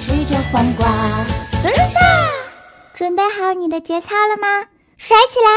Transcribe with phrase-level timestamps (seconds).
[0.00, 0.88] 吃着黄瓜。
[2.94, 4.66] 准备好你的节操了吗？
[4.96, 5.50] 甩起来！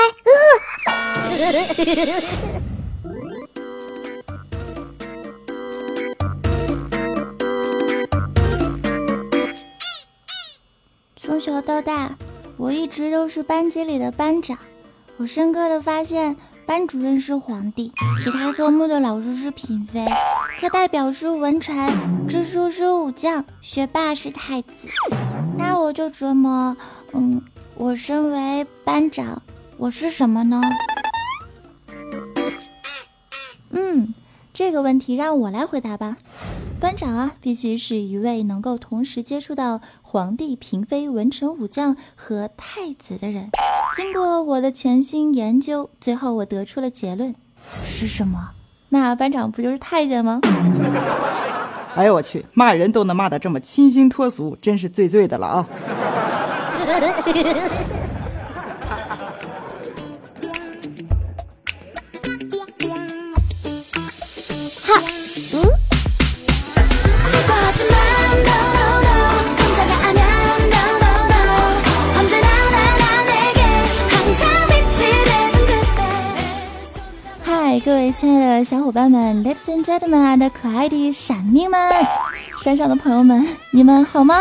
[11.16, 12.18] 从小到大，
[12.58, 14.58] 我一直都是班级里的班长。
[15.18, 16.36] 我深刻的发现，
[16.66, 17.92] 班主任是皇帝，
[18.24, 20.06] 其他科目的老师是嫔妃，
[20.60, 24.88] 课代表是文臣，支书是武将，学霸是太子。
[25.58, 26.76] 那我就琢磨，
[27.14, 27.42] 嗯，
[27.76, 29.42] 我身为班长，
[29.78, 30.62] 我是什么呢？
[33.72, 34.14] 嗯，
[34.54, 36.18] 这个问题让我来回答吧。
[36.84, 43.52] 班长啊，必须是一位能够同时接触到皇帝、嫔妃、文臣、武将和太子的人。
[43.96, 47.34] 经过我的潜心研究，最后我得出了结论，
[47.86, 48.50] 是什么？
[48.90, 50.42] 那班长不就是太监吗？
[51.96, 55.66] 哎呦我去，骂人都能骂得这么清新脱俗，真是醉醉的了啊！
[78.62, 81.80] 小伙伴们，Ladies and Gentlemen 的可爱的闪命们，
[82.62, 84.36] 山上的朋友们，你们好吗？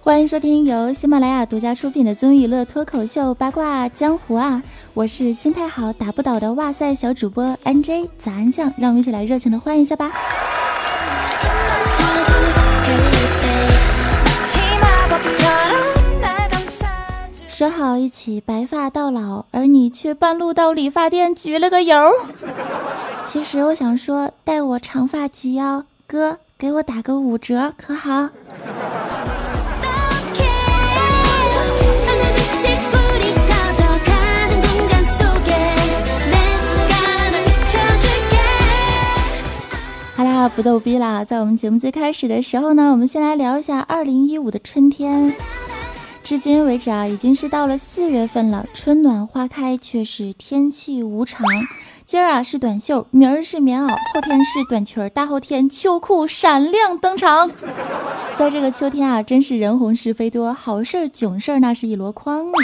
[0.00, 4.62] 欢迎收听由喜马拉雅独家出品的综艺娱乐脱口秀八卦江湖啊！
[4.94, 10.10] 我是心态好打不倒的哇塞小主播 NJ 早安酱，让我们一起来热情的欢迎一下吧！
[17.60, 21.94] 说好一起白发到老，而你却半路到理发店焗了个油。
[23.22, 28.30] 其实我想说，待我长发及腰，哥给我打个五折可好？
[40.16, 41.22] 好啦，不逗逼啦！
[41.22, 45.36] 在我们节目最开始的时候呢，我们先来聊一下二零一五的春天。
[46.22, 51.44] 至今为止啊，已经是到了四月份了，春暖花开，却是天气无常。
[52.06, 57.50] 今儿啊是短袖，明儿是棉袄，后天是短裙，大后天秋裤闪亮登场。
[58.36, 62.54] 在这个秋天啊，真是人红是非多，好事儿囧事儿那是一箩筐啊。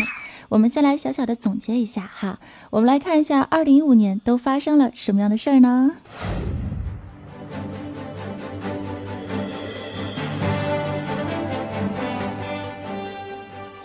[0.49, 2.39] 我们先来小小的总结一下哈，
[2.71, 5.93] 我们来看一下二零一五年都发生了什么样的事儿呢？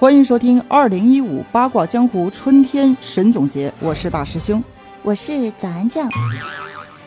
[0.01, 4.63] 欢迎收听二零一五八卦江湖春天神总结，我是大师兄，
[5.03, 6.09] 我是早安酱。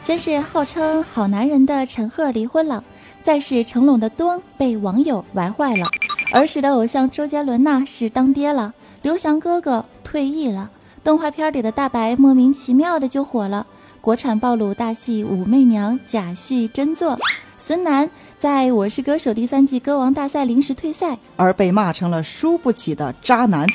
[0.00, 2.84] 先是号称好男人的陈赫离婚了，
[3.20, 5.88] 再是成龙的墩被网友玩坏了，
[6.32, 8.72] 儿时的偶像周杰伦呐是当爹了，
[9.02, 10.70] 刘翔哥哥退役了，
[11.02, 13.66] 动画片里的大白莫名其妙的就火了，
[14.00, 17.18] 国产暴露大戏武媚娘假戏真做，
[17.58, 18.08] 孙楠。
[18.38, 23.66] 在我是歌手第三季歌王大赛临时退赛，而被骂成了输不起的渣男。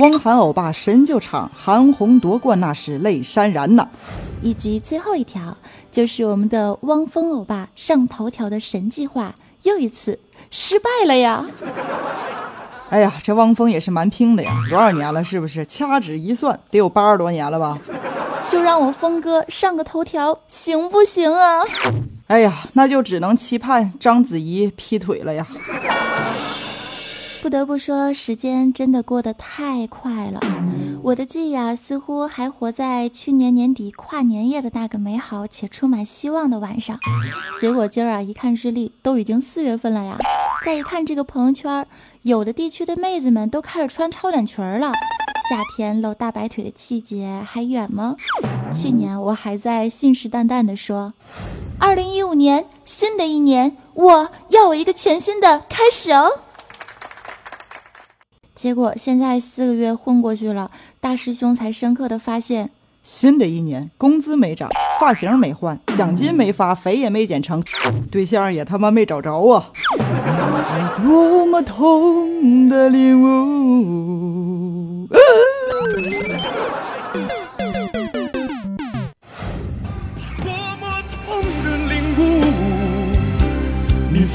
[0.00, 3.88] 汪涵欧巴神救场，韩红夺冠那是泪潸然呐。
[4.42, 5.56] 以及最后一条，
[5.90, 10.18] 就是我们的汪峰欧巴上头条的神计划又一次
[10.50, 11.46] 失败了呀。
[12.90, 15.64] 哎呀，这汪峰也是蛮拼的呀，多少年了是不是？
[15.64, 17.78] 掐指一算，得有八十多年了吧？
[18.50, 21.62] 就让我峰哥上个头条行不行啊？
[22.28, 25.46] 哎呀，那就只能期盼章子怡劈腿了呀！
[27.40, 30.38] 不得不说，时间真的过得太快了。
[31.02, 36.98] 我的记忆啊，似乎还活在去年年底跨年夜的那个美好且充满希望的晚上。
[37.58, 40.18] 结果今儿啊，一看日历，都已经四月份了呀！
[40.62, 41.86] 再一看这个朋友圈，
[42.20, 44.92] 有的地区的妹子们都开始穿超短裙了。
[45.48, 48.16] 夏天露大白腿的季节还远吗？
[48.70, 51.14] 去年我还在信誓旦旦地说。
[51.80, 56.40] 二零一五年，新的一年，我要有一个全新的开始哦。
[58.54, 60.70] 结果现在四个月混过去了，
[61.00, 62.70] 大师兄才深刻的发现，
[63.02, 67.62] 新的一年工资没涨，发型没换，奖金没发，肥也没减成，
[68.10, 69.70] 对象也他妈没找着啊！
[70.96, 75.08] 多么痛的领悟。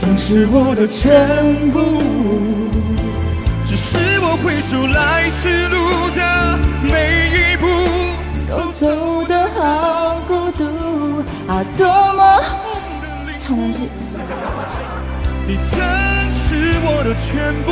[0.04, 1.80] 曾是我的全部，
[3.66, 7.66] 只是我回首来时路的每一步，
[8.46, 10.66] 都走得好孤独
[11.48, 12.22] 啊，多么
[13.34, 13.80] 重聚。
[15.48, 15.80] 你曾
[16.36, 17.72] 是我的全部，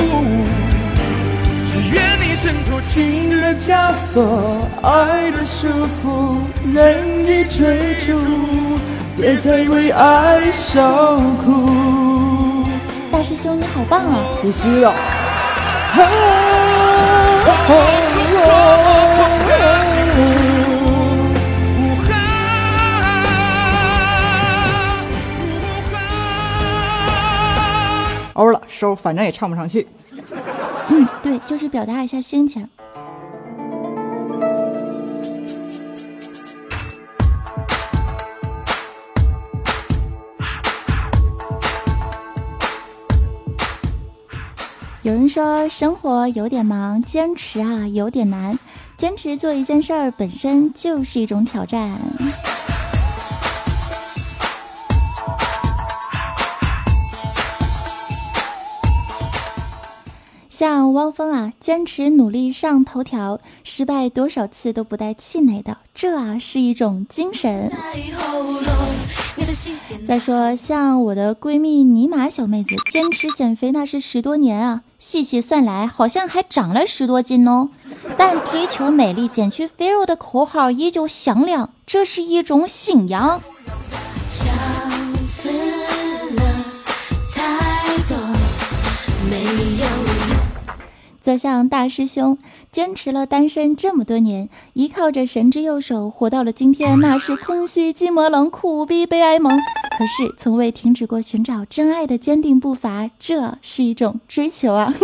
[1.68, 5.68] 只愿你挣脱情的枷锁，爱的束
[6.02, 6.38] 缚，
[6.74, 8.80] 任意追逐，
[9.18, 10.80] 别再为爱受
[11.44, 12.11] 苦。
[13.12, 14.24] 大师兄，你好棒啊！
[14.42, 14.94] 必须的。
[28.34, 29.88] 欧了，收，反正也唱不上去。
[30.88, 32.68] 嗯，对，就是表达一下心情。
[45.04, 48.60] 有人说生活有点忙，坚持啊有点难。
[48.98, 52.00] 坚持做一件事儿本身就是一种挑战。
[60.50, 67.72] 像汪峰啊，坚持努力上头条，失败多少次都不带气馁的，这啊是一种精神。
[70.06, 77.70] 再说，像我的闺蜜尼玛小妹子，坚持减肥那是十多年啊，细细算来，好像还长了十多斤哦。
[78.16, 83.42] 但追求美丽、减去肥肉的口号依旧响亮，这是一种信仰。
[91.22, 92.38] 则像大师兄
[92.72, 99.58] 坚持了单身这么多年，依靠着神之右手活到了今天，那是空虚、寂寞、冷苦逼、悲哀、萌。
[99.98, 104.92] 可是从未停止过寻找真爱的坚定步伐，这是一种追求啊！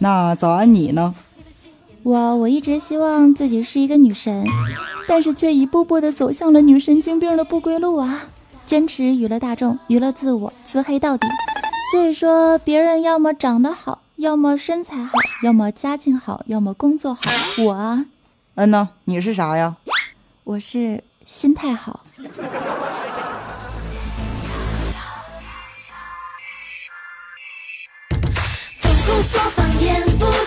[0.00, 1.12] 那早安，你呢？
[2.08, 4.46] 我我一直希望自己是一个女神。
[5.06, 8.24] 但是却一步步的走向了女神经病的不归路啊！
[8.64, 11.26] 坚持娱乐大众，娱乐自我，自黑到底。
[11.92, 15.12] 所以说，别人要么长得好，要么身材好，
[15.44, 17.20] 要么家境好，要么工作好。
[17.58, 18.06] 我啊，
[18.54, 19.76] 嗯呐，你是啥呀？
[20.44, 22.00] 我是心态好。
[30.18, 30.27] 说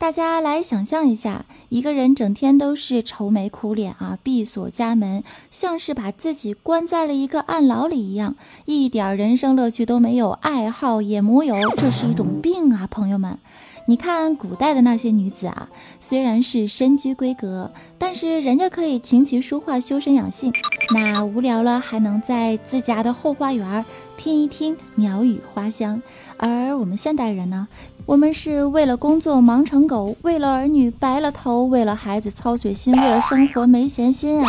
[0.00, 13.38] 大家来想象一下，一个人整天都是愁眉苦脸啊，闭锁家门，像是把自己关在了一个暗牢里一样，一点人生乐趣都没有，爱好也木有，这是一种病啊，朋友们。
[13.86, 15.68] 你看古代的那些女子啊，
[16.00, 20.50] 虽然是身居闺阁，但是人家可以琴棋书画修身养性。
[20.94, 23.84] 那无聊了，还能在自家的后花园
[24.16, 26.00] 听一听鸟语花香。
[26.38, 27.68] 而我们现代人呢，
[28.10, 34.48] 我们是为了工作忙成狗，为了儿女白了头，为了孩子操碎心，为了生活没闲心啊。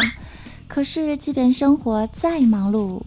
[0.68, 3.00] 可是，即便生活再忙碌，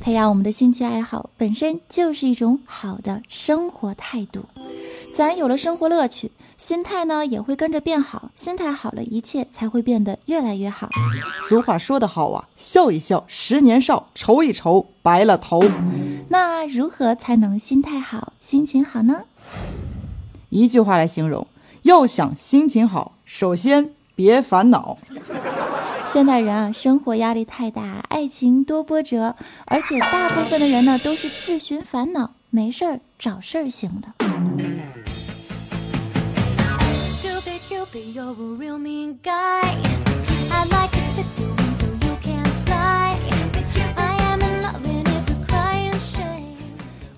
[0.00, 4.46] 培养我们的兴趣爱好，本身就是一种好的生活态度。
[5.14, 8.30] 咱有了生活乐趣，心态呢也会跟着变好。
[8.34, 10.88] 心态好了，一切才会变得越来越好。
[11.46, 15.62] 俗话说得好啊，笑一笑，十年少；愁一愁，白了头。
[16.28, 19.24] 那如何才能心态好、心情好呢？
[20.48, 21.46] 一句话来形容：
[21.82, 24.98] 要想心情好，首先别烦恼。
[26.04, 29.34] 现代人啊，生活压力太大，爱情多波折，
[29.66, 34.12] 而且大部分的人呢都是自寻烦恼，没事儿找事儿型的。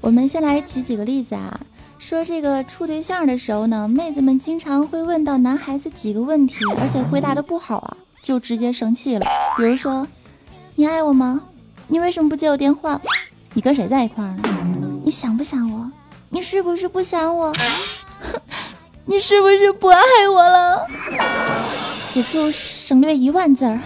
[0.08, 1.60] 我们先来举几个例子啊，
[1.98, 9.26] 说这个处对象的时候呢，妹子们经常会问到男孩子几个问题，而且回答的不好啊，就直接生气了。
[9.58, 10.08] 比如说，
[10.76, 11.42] 你爱我吗？
[11.88, 12.98] 你为什么不接我电话？
[13.52, 14.44] 你跟谁在一块儿呢？
[15.04, 15.92] 你想不想我？
[16.30, 17.54] 你是不是不想我？
[19.04, 20.00] 你是不是不爱
[20.32, 20.86] 我了？
[22.02, 23.78] 此处省略一万字儿。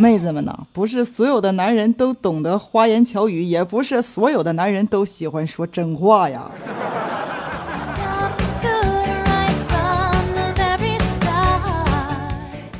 [0.00, 6.48] 妹子们呐，不是所有的男人都懂得花言巧语，也不是所有的男人都喜欢说真话呀。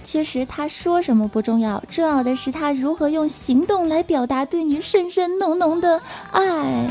[0.04, 6.87] 其其实他说什么不重要，重要的是他如何用行动来表达对你深深浓浓的爱。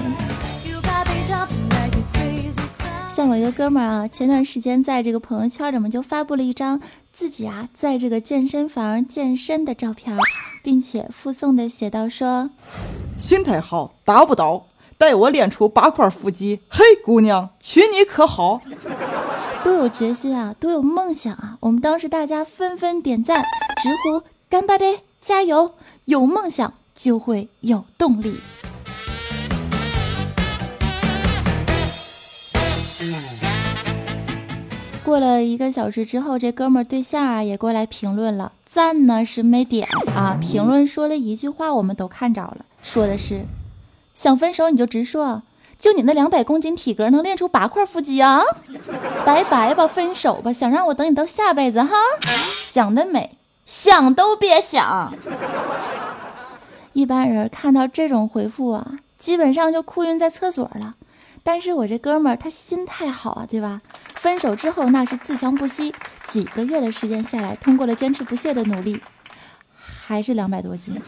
[3.18, 6.80] 像我一个哥们儿啊，前段时间在这个朋友圈里面就发布了一张
[7.12, 10.16] 自己啊在这个健身房健身的照片，
[10.62, 12.52] 并且附送的写道说
[13.18, 14.68] ：“心态好，达不到，
[15.00, 18.62] 带我练出八块腹肌，嘿，姑娘，娶你可好？”
[19.66, 21.58] 都有决心啊，都有梦想啊！
[21.62, 23.44] 我们当时大家纷纷点赞，
[23.82, 25.74] 直呼干巴爹，加油！
[26.06, 28.36] 有梦想就会有动力。
[35.08, 40.38] 过了一个小时之后，这哥们儿对象啊也过来评论了，赞呢是没点啊。
[40.42, 43.46] 评论说了一句话，我们都看着了，说的是：
[44.14, 45.44] 想分手你就直说，
[45.80, 48.42] 就你那两百公斤体格能练出八块腹肌啊？
[49.26, 51.96] 拜拜吧，分手吧，想让我等你到下辈子哈？
[52.60, 55.14] 想得美，想都别想。
[56.92, 60.96] 一般人看到这种回复啊，基本上就哭晕在厕所了。
[61.50, 63.82] 但是我这哥们儿他心态好啊，对吧？
[64.16, 69.02] 分手之后那是自强不息，几个月的时间下来，通过了坚持不懈的努力，
[69.80, 71.02] 还是两百多斤。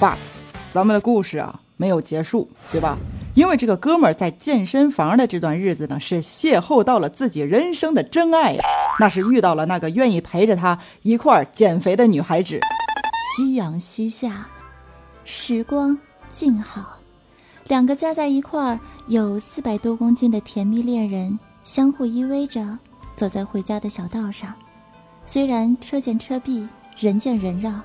[0.00, 0.16] But，
[0.72, 2.96] 咱们的故事啊没有结束，对吧？
[3.34, 8.62] 因为这个哥们儿在健身房的这段日子呢，是邂逅到了自己人生的真爱呀，
[9.00, 12.60] 那是遇到了那个愿意陪着他一块儿减肥的女孩子。
[13.34, 14.46] 夕阳西下，
[15.24, 15.98] 时光
[16.28, 16.98] 静好，
[17.68, 22.78] 两个加在一块儿有四百多公斤的甜蜜恋人，相互依偎着
[23.16, 24.52] 走在回家的小道上。
[25.24, 27.80] 虽然车见车避，人见人绕，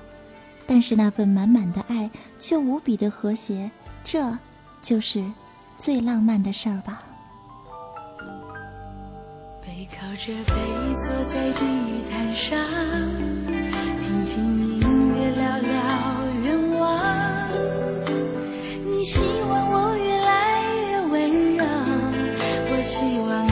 [0.66, 3.70] 但是那份满满的爱却无比的和谐。
[4.04, 4.36] 这。
[4.80, 5.22] 就是
[5.76, 7.00] 最浪漫的事儿吧。
[9.62, 10.52] 背靠着背
[11.04, 11.60] 坐在地
[12.10, 12.58] 毯上，
[14.00, 14.42] 听听
[14.80, 14.80] 音
[15.14, 15.70] 乐，聊聊
[16.42, 16.80] 愿望。
[18.86, 21.64] 你希望我越来越温柔，
[22.70, 23.50] 我希望你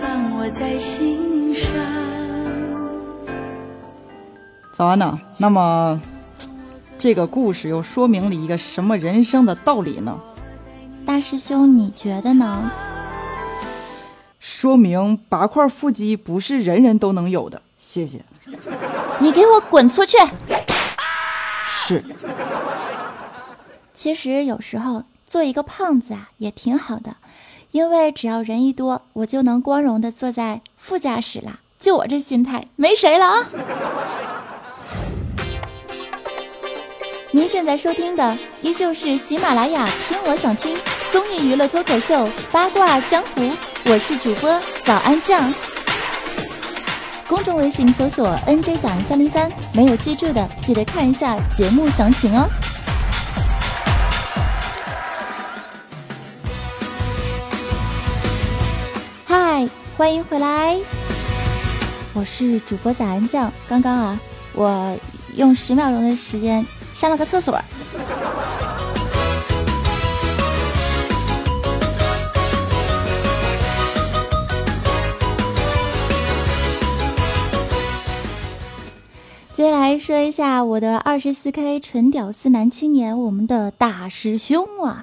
[0.00, 1.66] 放我在心上。
[4.72, 5.18] 早安呢？
[5.38, 6.00] 那么，
[6.96, 10.20] 这个故事又说明了一个什么人生的道理呢？
[11.06, 12.68] 大师兄，你觉得呢？
[14.40, 17.62] 说明八块腹肌不是人人都能有的。
[17.78, 18.24] 谢谢。
[19.20, 20.18] 你给我滚出去！
[21.64, 22.04] 是。
[23.94, 27.16] 其实有时候做一个胖子啊也挺好的，
[27.70, 31.60] 因为只要人一多，我就能光荣的坐在副驾驶了。
[31.78, 33.46] 就我这心态，没谁了啊。
[37.30, 40.76] 您现在收听的依旧是喜马拉雅听我想听。
[41.16, 43.50] 综艺娱乐脱口秀八卦江湖，
[43.86, 45.50] 我是主播早安酱。
[47.26, 52.46] 公众微信搜索 “nj 早安三零三”，没有记住的记得看一下节目详情哦。
[59.24, 60.76] 嗨，欢迎回来，
[62.12, 63.50] 我是主播早安酱。
[63.66, 64.20] 刚刚啊，
[64.52, 64.94] 我
[65.34, 67.58] 用十秒钟的时间上了个厕所。
[79.56, 85.02] 接下来说一下我的二十四 K 纯屌丝男青年，我们的大师兄啊，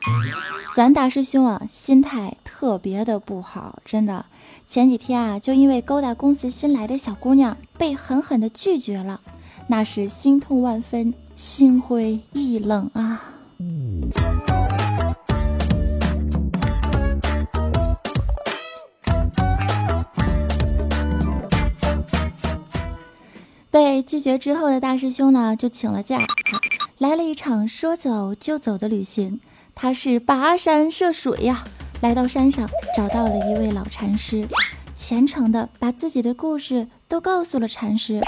[0.75, 4.27] 咱大师兄啊，心态特别的不好，真的。
[4.67, 9.21] 前几天啊，就因为勾搭公司新来的小姑娘，被狠狠的拒绝了，
[9.65, 13.23] 那是心痛万分，心灰意冷啊。
[23.73, 26.27] 被拒绝之后的大师兄呢，就请了假，
[26.99, 29.41] 来了一场说走就走的旅行。
[29.73, 31.65] 他是跋山涉水呀，
[31.99, 34.47] 来到山上找到了一位老禅师，
[34.93, 38.21] 虔诚的把自己的故事都告诉了禅师。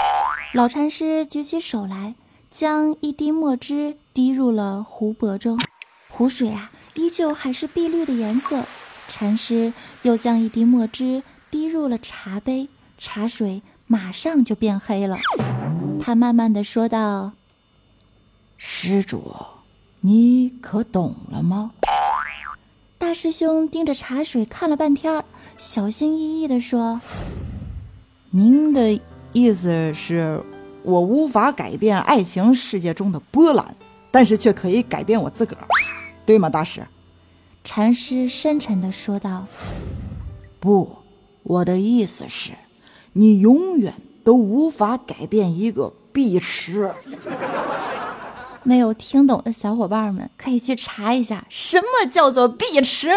[0.52, 2.16] 老禅师举起手来，
[2.50, 5.56] 将一滴墨汁滴入了湖泊中，
[6.08, 8.64] 湖水啊，依旧还是碧绿的颜色。
[9.06, 9.72] 禅师
[10.02, 11.22] 又将一滴墨汁
[11.52, 13.62] 滴入了茶杯，茶水。
[13.86, 15.16] 马上就变黑了，
[16.00, 17.32] 他慢慢的说道
[18.58, 19.34] ：“施主，
[20.00, 21.70] 你可懂了吗？”
[22.98, 25.24] 大师兄盯着茶水看了半天，
[25.56, 27.00] 小心翼翼的说
[28.30, 29.00] ：“您的
[29.32, 30.42] 意思是，
[30.82, 33.76] 我无法改变爱情世界中的波澜，
[34.10, 35.68] 但是却可以改变我自个儿。
[36.24, 36.84] 对吗，大师？
[37.62, 39.46] 禅师深沉的说道
[40.58, 40.96] ：“不，
[41.44, 42.52] 我的意思是，
[43.16, 46.92] 你永远都无法改变一个碧池。”
[48.62, 53.10] 没有听懂的小伙伴们可以去查一下，什么叫做碧池。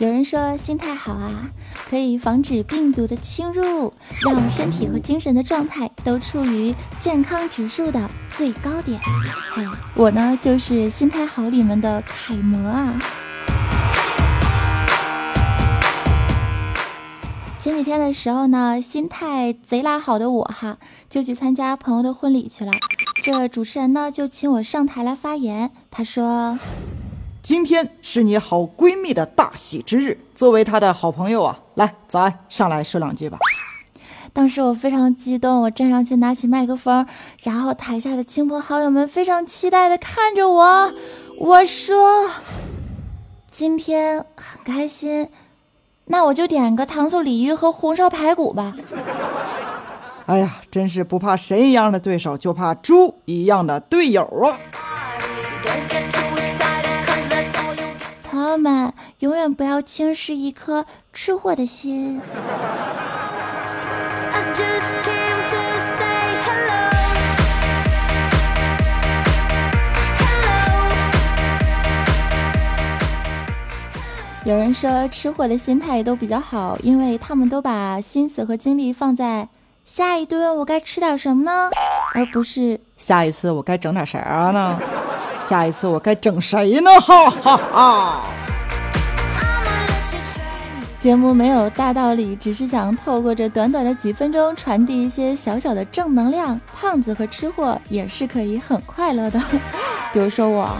[0.00, 1.50] 有人说心态好啊，
[1.90, 3.92] 可以防止病毒的侵入，
[4.22, 8.98] 让身体和精神的状态都处于健康指数的最高点。
[9.50, 9.62] 嘿，
[9.94, 12.98] 我呢就是心态好里面的楷模啊。
[17.58, 20.78] 前几天的时候呢，心态贼拉好的我哈，
[21.10, 22.72] 就去参加朋友的婚礼去了。
[23.22, 26.58] 这主持人呢就请我上台来发言，他说。
[27.42, 33.38] 今天是你好闺蜜的大喜之日，作为她的好朋友啊，来，早安，上来说两句吧。
[34.34, 37.06] 当时我非常激动，我站上去拿起麦克风，
[37.42, 40.92] 然后台下的亲朋好友们非常期待的看着我，
[41.40, 42.30] 我说
[43.50, 45.30] ：“今天很开心，
[46.04, 48.76] 那我就点个糖醋鲤鱼和红烧排骨吧。”
[50.26, 54.60] 哎呀，真是不怕神一样的对手，就怕猪一样的队友啊！
[58.50, 62.20] 朋友们，永远不要轻视一颗吃货的心。
[74.44, 79.48] 有人说吃货的心态都比较好，因为他们都把心思和精力放在
[79.84, 81.70] 下一顿我该吃点什么呢，
[82.14, 84.18] 而不是下一次我该整点啥
[84.52, 84.76] 呢？
[85.38, 86.90] 下一次我该整谁呢？
[87.00, 88.24] 哈哈哈！
[91.00, 96.60] 节目没有大道理，只是想透过这短短的几分钟传递一些小小的正能量。
[96.74, 99.42] 胖子和吃货也是可以很快乐的，
[100.12, 100.76] 比如说我。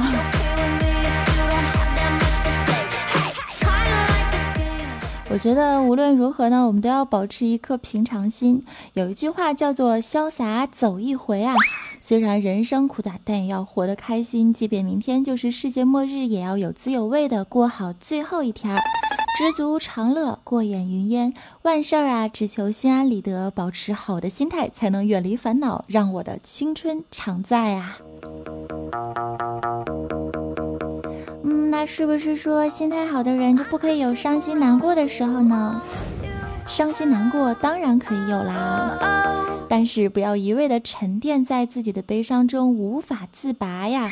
[5.30, 8.62] 我觉得无论如何呢，我们都要保持一颗平常心。
[8.92, 11.54] 有一句话叫做“潇洒走一回”啊。
[11.98, 14.52] 虽然人生苦短，但也要活得开心。
[14.52, 18.82] 即便明天就是世界末日，也要有滋有味的过好最后一天儿。
[19.38, 21.32] 知足常乐，过眼云烟。
[21.62, 27.98] 万事儿啊，只求心安理得，保持好的心态，才能远离烦恼，让我的青春常在啊。
[31.42, 35.80] 嗯那是不是说心态好的人就不可以有伤心难过的时候呢？
[36.66, 38.98] 伤心难过当然可以有啦，
[39.68, 44.10] 但是不要一味的沉淀在自己的悲伤中无法自拔呀，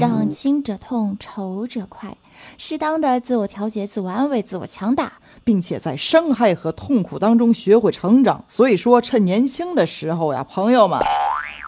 [0.00, 2.16] 让亲者痛，仇者快，
[2.56, 8.44] 适当的自我调节、自我安慰、自我强大，并且在伤害和痛苦当中学会成长。
[8.48, 10.98] 所以说，趁年轻的时候呀，朋友们，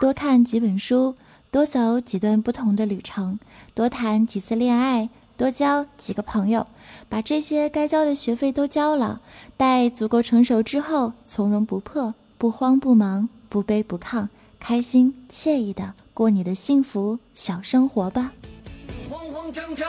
[0.01, 1.15] 多看几本书，
[1.51, 3.39] 多走几段不同的旅程，
[3.75, 5.09] 多谈几次恋爱。
[5.35, 6.67] 多交几个朋友，
[7.09, 9.21] 把这些该交的学费都交了。
[9.57, 14.29] 待足够成熟之后，从容不迫，不慌不忙，不卑不亢，
[14.61, 18.31] 开心惬意的过你的幸福小生活吧。
[19.11, 19.89] 慌慌张张，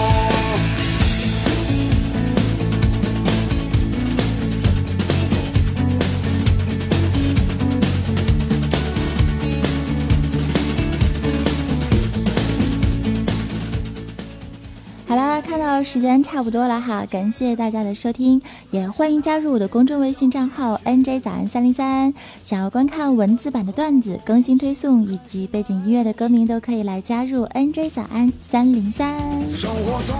[15.83, 22.13] 时间差不多了哈，感谢大家的收听，也欢迎加入我的公众微信账号 NJ 早安三零三。
[22.43, 29.15] 想要观看文字版的段子、更新推送以及背景音乐的歌名，都可以来加入 NJ 早安三零三。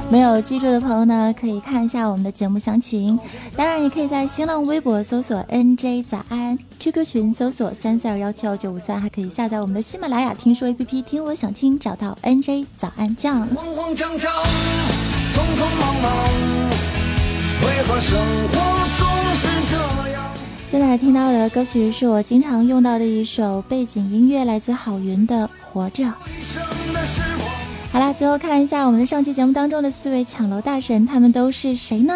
[0.10, 3.20] 没有记住的朋友呢，可以看一下我们的节目详情。
[3.56, 13.48] 当然，也可以在新浪微博搜索 NJ 早安，QQ 群搜索三四二幺七幺九五三，还可以下载我们的喜马拉雅听说 APP，听我想听，找到 NJ 早安酱。
[13.48, 14.32] 慌慌张张
[15.62, 16.12] 匆忙忙，
[17.62, 18.56] 为何生活
[18.98, 19.78] 总是这
[20.10, 20.24] 样？
[20.66, 26.04] 现在听到的歌曲是我经常用到的一首背景音乐，来自郝云的《活着》。
[27.92, 32.14] 好啦，最后看一下我们的上期节目当中的四位抢楼大神，他们都是谁呢？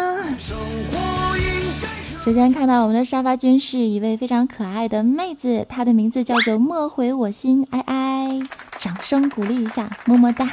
[2.24, 8.40] 首先看到我们的沙发君是一位非常可爱的妹子，她的名字叫做莫回我心，哎哎，
[8.86, 10.48] 掌声鼓励一下，么么哒。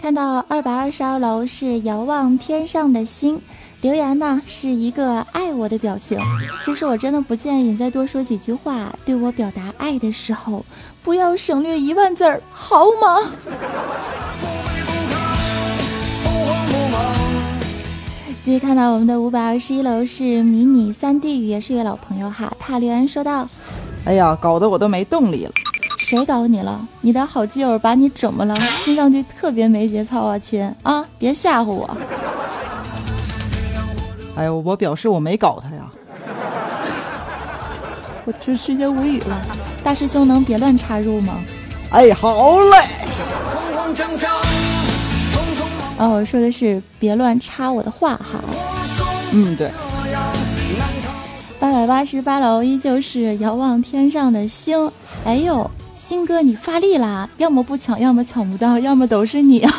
[0.00, 3.42] 看到二百二十二楼是遥望天上的星，
[3.80, 6.20] 留言呢是一个爱我的表情。
[6.60, 10.64] 其实我真的不建议你再多说几句话，对我表达爱的时候，
[11.02, 13.32] 不要省略一万字儿，好吗？
[18.42, 22.52] 继续看到我们的五百二十一楼是迷你三 D 语，也是一位老朋友哈。
[22.58, 23.48] 他留言说道
[24.04, 25.52] ：“哎呀，搞得我都没动力了。”
[25.96, 26.84] 谁搞你了？
[27.02, 28.56] 你的好基友把你怎么了？
[28.84, 31.04] 听上去特别没节操啊，亲啊！
[31.20, 31.88] 别吓唬我。
[34.34, 35.92] 哎呦，我表示我没搞他呀。
[38.26, 39.40] 我这瞬间无语了。
[39.84, 41.34] 大师兄能别乱插入吗？
[41.90, 42.76] 哎，好嘞。
[45.98, 48.42] 哦，我说的是别乱插我的话哈。
[49.32, 49.70] 嗯，对。
[51.58, 54.90] 八百八十八楼依旧是遥望天上的星。
[55.24, 55.70] 哎呦。
[55.94, 57.28] 星哥，你发力啦！
[57.36, 59.72] 要么不抢，要么抢不到，要么都是你啊！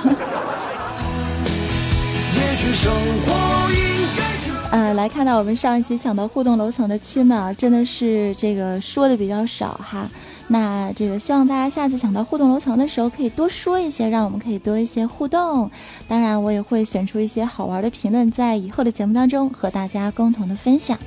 [4.73, 10.09] 呃，来看到我们上一期抢到互动楼层的亲们啊，真的是这个说的比较少哈。
[10.47, 15.69] 那这个希望大家下次抢到互动楼层的时候，可以多说一些，让我们可以多一些互动。
[16.07, 20.97] 当然，我也会选出一些好玩的评论，在以后的节目当中和大家共同的分享。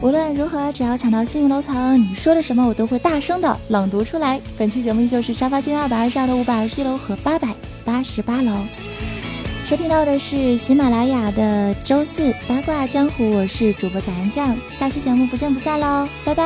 [0.00, 4.40] 无论如何，只要抢到幸运楼层，你说的什么我都会大声的朗读出来。
[4.56, 7.54] 本期节目依旧是沙发君二百二十二楼、五百二十一楼和八百
[7.84, 8.50] 八十八楼。
[9.72, 16.44] 收听到的是喜马拉雅的周四八卦江湖，我是主播早安酱，下期节目不见不散喽，拜拜。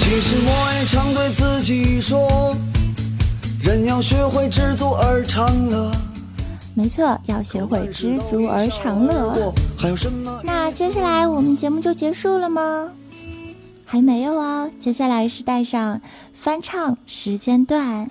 [0.00, 2.52] 其实我也常对自己说，
[3.62, 5.92] 人要学会知足而常乐。
[6.74, 9.54] 没错，要学会知足而常乐。
[10.42, 12.90] 那接下来我们节目就结束了吗？
[13.84, 16.00] 还没有哦，接下来是带上
[16.32, 18.10] 翻唱时间段。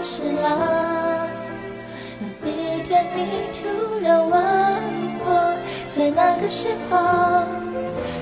[0.00, 1.28] 后的事了？
[2.42, 3.18] 有一天你
[3.52, 3.58] 突
[4.02, 4.32] 然问
[5.20, 5.54] 我，
[5.92, 6.96] 在那个时候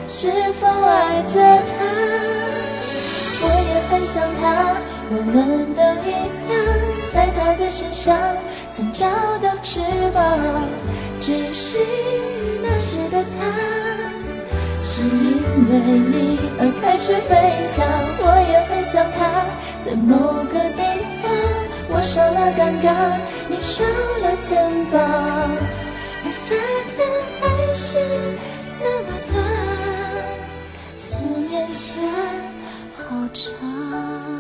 [0.09, 0.29] 是
[0.61, 1.73] 否爱着他？
[3.41, 4.77] 我也很想他，
[5.11, 6.11] 我们都一
[6.51, 6.59] 样，
[7.13, 8.19] 在他的身上
[8.73, 9.07] 曾找
[9.41, 9.81] 到翅
[10.13, 10.21] 膀，
[11.21, 11.79] 只是
[12.61, 13.47] 那时的他。
[14.83, 15.09] 是因
[15.71, 15.75] 为
[16.11, 17.31] 你而开始飞
[17.67, 17.87] 翔，
[18.21, 19.47] 我也很想他，
[19.85, 20.83] 在某个地
[21.18, 21.18] 方，
[21.99, 22.95] 我少了尴尬，
[23.49, 23.83] 你少
[24.23, 24.57] 了肩
[24.89, 25.01] 膀，
[26.25, 26.55] 而夏
[26.95, 26.97] 天
[27.41, 27.99] 还是
[28.79, 29.35] 那么短，
[30.97, 32.01] 思念却
[32.97, 33.03] 好
[33.35, 34.38] 长。